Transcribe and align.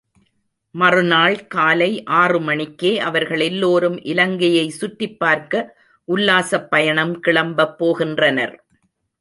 மறுநாள் 0.75 1.47
காலை 1.47 2.03
ஆறு 2.03 2.39
மணிக்கே 2.39 2.99
அவர்கள் 2.99 3.39
எல்லோரும் 3.39 3.99
இலங்கையை 4.03 4.65
சுற்றிப்பார்க்க 4.79 5.63
உல்லாசப் 6.07 6.69
பயணம் 6.69 7.19
கிளம்பப் 7.19 7.83
போகின்றனர். 7.83 8.55